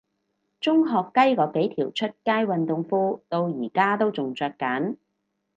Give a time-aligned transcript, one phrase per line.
[0.59, 4.97] 中學雞嗰幾條出街運動褲到而家都仲着緊